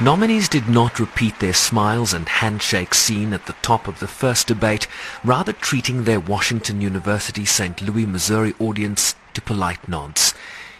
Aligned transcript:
Nominees 0.00 0.48
did 0.48 0.68
not 0.68 0.98
repeat 0.98 1.38
their 1.38 1.52
smiles 1.52 2.12
and 2.14 2.28
handshake 2.28 2.94
scene 2.94 3.32
at 3.32 3.46
the 3.46 3.54
top 3.62 3.86
of 3.86 4.00
the 4.00 4.08
first 4.08 4.48
debate, 4.48 4.88
rather 5.22 5.52
treating 5.52 6.02
their 6.02 6.18
Washington 6.18 6.80
University 6.80 7.44
St. 7.44 7.80
Louis, 7.80 8.04
Missouri 8.04 8.54
audience 8.58 9.14
to 9.34 9.40
polite 9.40 9.88
nods. 9.88 10.34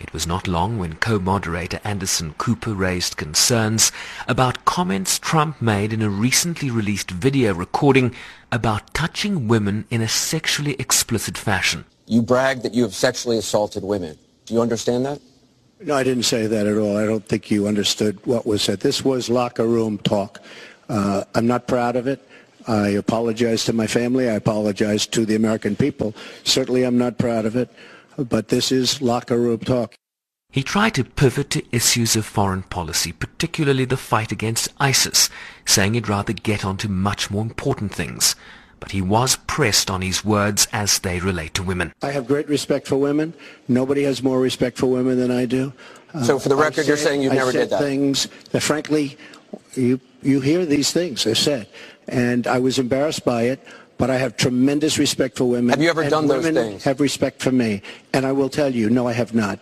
It 0.00 0.12
was 0.12 0.26
not 0.26 0.48
long 0.48 0.76
when 0.76 0.96
co-moderator 0.96 1.78
Anderson 1.84 2.34
Cooper 2.36 2.74
raised 2.74 3.16
concerns 3.16 3.92
about 4.26 4.64
comments 4.64 5.20
Trump 5.20 5.62
made 5.62 5.92
in 5.92 6.02
a 6.02 6.10
recently 6.10 6.68
released 6.68 7.12
video 7.12 7.54
recording 7.54 8.12
about 8.50 8.92
touching 8.92 9.46
women 9.46 9.86
in 9.88 10.02
a 10.02 10.08
sexually 10.08 10.74
explicit 10.80 11.38
fashion. 11.38 11.84
You 12.06 12.22
brag 12.22 12.62
that 12.62 12.74
you 12.74 12.82
have 12.82 12.94
sexually 12.94 13.38
assaulted 13.38 13.84
women. 13.84 14.18
Do 14.46 14.54
you 14.54 14.60
understand 14.60 15.06
that? 15.06 15.20
No, 15.80 15.94
I 15.94 16.02
didn't 16.04 16.24
say 16.24 16.46
that 16.46 16.66
at 16.66 16.78
all. 16.78 16.96
I 16.96 17.04
don't 17.04 17.26
think 17.26 17.50
you 17.50 17.66
understood 17.66 18.24
what 18.24 18.46
was 18.46 18.62
said. 18.62 18.80
This 18.80 19.04
was 19.04 19.28
locker 19.28 19.66
room 19.66 19.98
talk. 19.98 20.40
Uh, 20.88 21.24
I'm 21.34 21.46
not 21.46 21.66
proud 21.66 21.96
of 21.96 22.06
it. 22.06 22.26
I 22.66 22.88
apologize 22.88 23.64
to 23.66 23.72
my 23.72 23.86
family. 23.86 24.28
I 24.28 24.34
apologize 24.34 25.06
to 25.08 25.26
the 25.26 25.34
American 25.34 25.76
people. 25.76 26.14
Certainly 26.44 26.84
I'm 26.84 26.98
not 26.98 27.18
proud 27.18 27.44
of 27.44 27.56
it, 27.56 27.70
but 28.16 28.48
this 28.48 28.72
is 28.72 29.02
locker 29.02 29.38
room 29.38 29.58
talk. 29.58 29.94
He 30.50 30.62
tried 30.62 30.94
to 30.94 31.04
pivot 31.04 31.50
to 31.50 31.62
issues 31.70 32.16
of 32.16 32.24
foreign 32.24 32.62
policy, 32.62 33.12
particularly 33.12 33.84
the 33.84 33.98
fight 33.98 34.32
against 34.32 34.72
ISIS, 34.80 35.28
saying 35.66 35.94
he'd 35.94 36.08
rather 36.08 36.32
get 36.32 36.64
on 36.64 36.78
to 36.78 36.88
much 36.88 37.30
more 37.30 37.42
important 37.42 37.94
things 37.94 38.34
but 38.80 38.90
he 38.92 39.02
was 39.02 39.36
pressed 39.46 39.90
on 39.90 40.02
his 40.02 40.24
words 40.24 40.66
as 40.72 40.98
they 41.00 41.20
relate 41.20 41.54
to 41.54 41.62
women. 41.62 41.92
I 42.02 42.10
have 42.10 42.26
great 42.26 42.48
respect 42.48 42.86
for 42.86 42.96
women. 42.96 43.34
Nobody 43.68 44.02
has 44.04 44.22
more 44.22 44.40
respect 44.40 44.78
for 44.78 44.86
women 44.86 45.18
than 45.18 45.30
I 45.30 45.46
do. 45.46 45.72
Uh, 46.14 46.22
so 46.22 46.38
for 46.38 46.48
the 46.48 46.56
record, 46.56 46.76
said, 46.76 46.88
you're 46.88 46.96
saying 46.96 47.22
you 47.22 47.30
never 47.30 47.52
did 47.52 47.70
that? 47.70 47.80
things 47.80 48.28
that, 48.52 48.60
frankly, 48.60 49.16
you, 49.74 50.00
you 50.22 50.40
hear 50.40 50.64
these 50.64 50.92
things 50.92 51.24
they're 51.24 51.34
said. 51.34 51.68
And 52.08 52.46
I 52.46 52.58
was 52.58 52.78
embarrassed 52.78 53.24
by 53.24 53.44
it, 53.44 53.66
but 53.98 54.10
I 54.10 54.16
have 54.16 54.36
tremendous 54.36 54.98
respect 54.98 55.36
for 55.38 55.44
women. 55.44 55.70
Have 55.70 55.82
you 55.82 55.90
ever 55.90 56.08
done 56.08 56.26
those 56.26 56.48
things? 56.48 56.84
have 56.84 57.00
respect 57.00 57.42
for 57.42 57.52
me. 57.52 57.82
And 58.12 58.24
I 58.26 58.32
will 58.32 58.48
tell 58.48 58.74
you, 58.74 58.90
no, 58.90 59.08
I 59.08 59.12
have 59.12 59.34
not. 59.34 59.58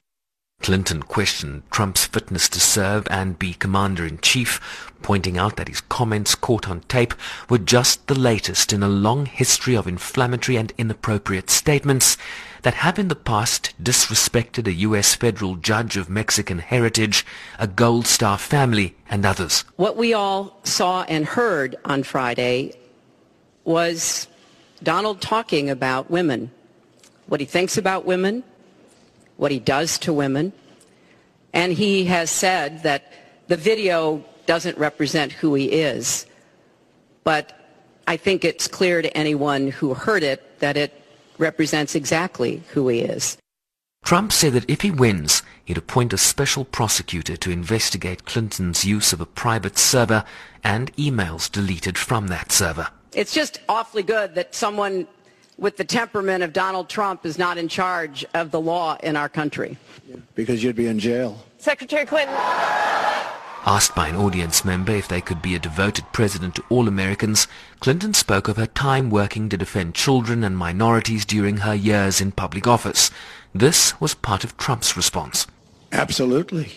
Clinton 0.65 1.03
questioned 1.03 1.63
Trump's 1.71 2.07
fitness 2.07 2.49
to 2.49 2.59
serve 2.59 3.07
and 3.11 3.39
be 3.39 3.53
commander-in-chief, 3.53 4.91
pointing 5.03 5.37
out 5.37 5.57
that 5.57 5.69
his 5.69 5.83
comments 5.83 6.35
caught 6.35 6.71
on 6.71 6.81
tape 6.89 7.13
were 7.51 7.59
just 7.59 8.07
the 8.07 8.19
latest 8.19 8.73
in 8.73 8.83
a 8.83 8.89
long 8.89 9.27
history 9.27 9.77
of 9.77 9.87
inflammatory 9.87 10.57
and 10.57 10.73
inappropriate 10.79 11.51
statements 11.51 12.17
that 12.63 12.73
have 12.73 12.99
in 12.99 13.09
the 13.09 13.15
past 13.15 13.75
disrespected 13.83 14.67
a 14.67 14.73
U.S. 14.73 15.15
federal 15.15 15.57
judge 15.57 15.99
of 15.99 16.09
Mexican 16.09 16.61
heritage, 16.61 17.27
a 17.59 17.67
Gold 17.67 18.07
Star 18.07 18.39
family, 18.39 18.97
and 19.11 19.27
others. 19.27 19.67
What 19.77 19.99
we 19.99 20.15
all 20.15 20.59
saw 20.65 21.03
and 21.03 21.27
heard 21.27 21.77
on 21.85 22.05
Friday 22.05 22.73
was 23.65 24.29
Donald 24.83 25.21
talking 25.21 25.69
about 25.69 26.11
women, 26.11 26.51
what 27.27 27.41
he 27.41 27.45
thinks 27.45 27.77
about 27.77 28.07
women, 28.07 28.45
what 29.37 29.51
he 29.51 29.59
does 29.59 29.99
to 29.99 30.13
women. 30.13 30.53
And 31.53 31.73
he 31.73 32.05
has 32.07 32.31
said 32.31 32.83
that 32.83 33.13
the 33.49 33.57
video 33.57 34.25
doesn't 34.47 34.79
represent 34.79 35.33
who 35.33 35.55
he 35.55 35.67
is. 35.67 36.27
But 37.23 37.53
I 38.07 38.17
think 38.17 38.45
it's 38.45 38.69
clear 38.69 39.03
to 39.03 39.17
anyone 39.17 39.69
who 39.69 39.95
heard 39.95 40.23
it 40.23 40.61
that 40.61 40.77
it 40.77 40.93
represents 41.39 41.95
exactly 41.95 42.63
who 42.73 42.89
he 42.89 43.01
is. 43.01 43.39
Trump 44.05 44.33
said 44.33 44.53
that 44.53 44.69
if 44.69 44.83
he 44.83 44.91
wins, 44.91 45.43
he'd 45.65 45.79
appoint 45.79 46.13
a 46.13 46.19
special 46.19 46.65
prosecutor 46.67 47.39
to 47.39 47.51
investigate 47.51 48.27
Clinton's 48.27 48.85
use 48.85 49.15
of 49.15 49.21
a 49.21 49.27
private 49.27 49.79
server 49.79 50.25
and 50.63 50.95
emails 50.97 51.51
deleted 51.51 51.97
from 51.97 52.27
that 52.27 52.53
server. 52.53 52.89
It's 53.13 53.33
just 53.33 53.61
awfully 53.67 54.03
good 54.03 54.35
that 54.35 54.55
someone 54.55 55.07
with 55.59 55.77
the 55.77 55.85
temperament 55.85 56.43
of 56.43 56.53
Donald 56.53 56.89
Trump 56.89 57.25
is 57.25 57.39
not 57.39 57.59
in 57.59 57.69
charge 57.69 58.25
of 58.35 58.51
the 58.51 58.61
law 58.61 58.97
in 59.03 59.17
our 59.17 59.29
country. 59.29 59.77
Because 60.35 60.63
you'd 60.63 60.77
be 60.77 60.87
in 60.87 60.99
jail. 60.99 61.45
Secretary 61.59 62.05
Clinton. 62.05 62.35
Asked 63.67 63.95
by 63.95 64.09
an 64.09 64.17
audience 64.17 64.63
member 64.63 64.93
if 64.93 65.09
they 65.09 65.23
could 65.23 65.41
be 65.41 65.55
a 65.55 65.59
devoted 65.59 66.05
president 66.13 66.57
to 66.57 66.65
all 66.69 66.87
Americans, 66.87 67.49
Clinton 67.81 68.13
spoke 68.13 68.47
of 68.47 68.59
her 68.59 68.67
time 68.67 69.09
working 69.09 69.49
to 69.49 69.57
defend 69.57 69.95
children 69.95 70.45
and 70.45 70.59
minorities 70.59 71.25
during 71.25 71.59
her 71.59 71.75
years 71.75 72.21
in 72.21 72.33
public 72.33 72.67
office. 72.67 73.11
This 73.55 73.99
was 74.01 74.15
part 74.15 74.45
of 74.45 74.59
Trump's 74.59 74.99
response. 74.99 75.47
Absolutely. 75.93 76.73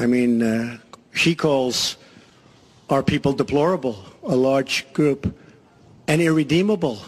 I 0.00 0.06
mean, 0.06 0.42
uh, 0.42 0.78
she 1.12 1.36
calls 1.36 1.96
our 2.88 3.04
people 3.04 3.32
deplorable, 3.32 4.04
a 4.24 4.34
large 4.34 4.92
group, 4.92 5.32
and 6.08 6.20
irredeemable. 6.20 6.98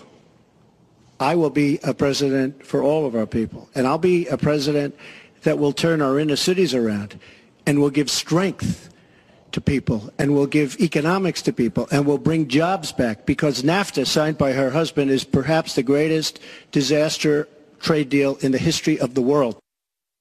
I 1.22 1.34
will 1.34 1.50
be 1.50 1.78
a 1.82 1.94
president 1.94 2.66
for 2.66 2.82
all 2.82 3.06
of 3.06 3.14
our 3.14 3.26
people. 3.26 3.68
And 3.74 3.86
I'll 3.86 3.98
be 3.98 4.26
a 4.26 4.36
president 4.36 4.96
that 5.42 5.58
will 5.58 5.72
turn 5.72 6.02
our 6.02 6.18
inner 6.18 6.36
cities 6.36 6.74
around 6.74 7.18
and 7.66 7.80
will 7.80 7.90
give 7.90 8.10
strength 8.10 8.88
to 9.52 9.60
people 9.60 10.12
and 10.18 10.34
will 10.34 10.46
give 10.46 10.80
economics 10.80 11.42
to 11.42 11.52
people 11.52 11.86
and 11.90 12.06
will 12.06 12.18
bring 12.18 12.48
jobs 12.48 12.92
back 12.92 13.26
because 13.26 13.62
NAFTA, 13.62 14.06
signed 14.06 14.38
by 14.38 14.52
her 14.52 14.70
husband, 14.70 15.10
is 15.10 15.24
perhaps 15.24 15.74
the 15.74 15.82
greatest 15.82 16.40
disaster 16.70 17.48
trade 17.80 18.08
deal 18.08 18.36
in 18.36 18.52
the 18.52 18.58
history 18.58 18.98
of 18.98 19.14
the 19.14 19.22
world. 19.22 19.58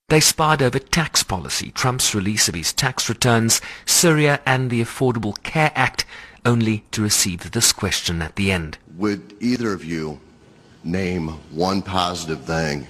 They 0.09 0.19
sparred 0.19 0.61
over 0.61 0.77
tax 0.79 1.23
policy, 1.23 1.71
Trump's 1.71 2.13
release 2.13 2.49
of 2.49 2.55
his 2.55 2.73
tax 2.73 3.07
returns, 3.07 3.61
Syria 3.85 4.41
and 4.45 4.69
the 4.69 4.81
Affordable 4.81 5.41
Care 5.43 5.71
Act, 5.73 6.05
only 6.45 6.83
to 6.91 7.01
receive 7.01 7.51
this 7.51 7.71
question 7.71 8.21
at 8.21 8.35
the 8.35 8.51
end. 8.51 8.77
Would 8.97 9.35
either 9.39 9.71
of 9.71 9.85
you 9.85 10.19
name 10.83 11.29
one 11.51 11.81
positive 11.81 12.41
thing 12.41 12.87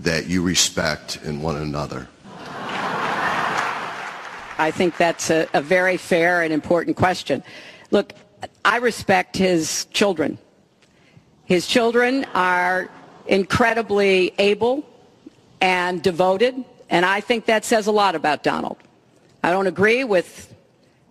that 0.00 0.26
you 0.26 0.42
respect 0.42 1.20
in 1.24 1.42
one 1.42 1.56
another? 1.56 2.08
I 4.60 4.72
think 4.72 4.96
that's 4.96 5.30
a, 5.30 5.48
a, 5.54 5.62
very 5.62 5.96
fair 5.96 6.42
and 6.42 6.52
important 6.52 6.96
question. 6.96 7.44
Look, 7.92 8.12
I 8.64 8.78
respect 8.78 9.36
his 9.36 9.86
children. 9.92 10.36
His 11.44 11.66
children 11.66 12.26
are 12.34 12.90
incredibly 13.26 14.34
able 14.38 14.84
and 15.60 16.02
devoted, 16.02 16.64
and 16.90 17.06
I 17.06 17.20
think 17.20 17.46
that 17.46 17.64
says 17.64 17.86
a 17.86 17.92
lot 17.92 18.16
about 18.16 18.42
Donald. 18.42 18.78
I 19.44 19.52
don't 19.52 19.68
agree 19.68 20.02
with 20.02 20.52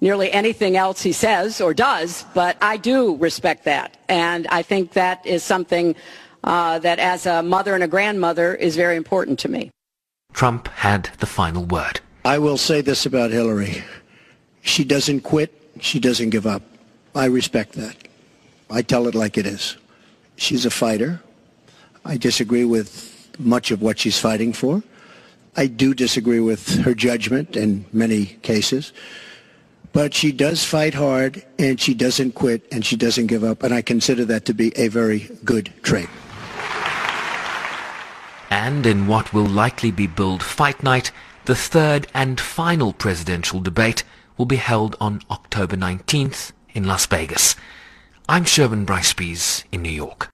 nearly 0.02 0.32
anything 0.32 0.78
else 0.78 1.02
he 1.02 1.12
says 1.12 1.62
or 1.62 1.74
does, 1.74 2.26
but 2.34 2.58
I 2.62 2.78
do 2.78 3.16
respect 3.18 3.66
that. 3.66 3.98
And 4.10 4.48
I 4.48 4.62
think 4.62 4.94
that 4.94 5.26
is 5.26 5.44
something 5.44 5.96
uh, 6.44 6.80
that 6.80 7.00
as 7.00 7.26
a 7.26 7.42
mother 7.44 7.74
and 7.74 7.84
a 7.84 7.88
grandmother 7.88 8.56
is 8.56 8.76
very 8.76 8.96
important 8.96 9.40
to 9.40 9.50
me. 9.50 9.72
Trump 10.34 10.68
had 10.68 11.10
the 11.20 11.26
final 11.26 11.66
word. 11.66 12.00
I 12.24 12.38
will 12.38 12.58
say 12.58 12.82
this 12.82 13.06
about 13.06 13.32
Hillary. 13.32 13.84
She 14.62 14.84
doesn't 14.84 15.22
quit. 15.22 15.54
She 15.80 16.00
doesn't 16.00 16.30
give 16.30 16.46
up. 16.46 16.62
I 17.16 17.26
respect 17.26 17.74
that. 17.74 17.96
I 18.70 18.82
tell 18.82 19.08
it 19.08 19.16
like 19.16 19.38
it 19.38 19.46
is. 19.46 19.78
She's 20.36 20.66
a 20.66 20.70
fighter. 20.70 21.22
I 22.06 22.18
disagree 22.18 22.66
with 22.66 23.14
much 23.40 23.72
of 23.72 23.82
what 23.82 24.00
she's 24.00 24.20
fighting 24.20 24.54
for. 24.54 24.84
I 25.56 25.68
do 25.68 25.94
disagree 25.94 26.40
with 26.40 26.82
her 26.82 26.94
judgment 26.94 27.56
in 27.56 27.86
many 27.92 28.26
cases. 28.44 28.94
But 29.98 30.14
she 30.14 30.32
does 30.32 30.64
fight 30.64 30.94
hard, 30.94 31.44
and 31.58 31.82
she 31.82 31.96
doesn't 31.96 32.34
quit, 32.34 32.68
and 32.72 32.86
she 32.86 32.96
doesn't 32.96 33.26
give 33.26 33.44
up, 33.44 33.64
and 33.64 33.74
I 33.74 33.82
consider 33.82 34.26
that 34.26 34.46
to 34.46 34.54
be 34.54 34.72
a 34.78 34.90
very 34.90 35.28
good 35.44 35.74
trait. 35.82 36.08
And 38.52 38.86
in 38.86 39.08
what 39.08 39.34
will 39.34 39.48
likely 39.48 39.90
be 39.90 40.06
billed 40.06 40.44
Fight 40.44 40.84
Night, 40.84 41.12
the 41.46 41.56
third 41.56 42.06
and 42.14 42.40
final 42.40 42.94
presidential 42.94 43.60
debate 43.60 44.04
will 44.38 44.46
be 44.46 44.58
held 44.58 44.96
on 45.02 45.24
October 45.32 45.76
19th 45.76 46.52
in 46.76 46.84
Las 46.84 47.08
Vegas. 47.08 47.56
I'm 48.30 48.44
Sherwin 48.44 48.86
Bryce 48.86 49.16
in 49.72 49.82
New 49.82 49.90
York. 49.90 50.30